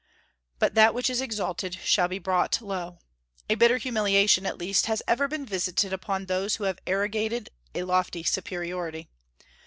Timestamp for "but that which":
0.57-1.11